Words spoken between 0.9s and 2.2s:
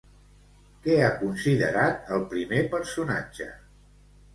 ha considerat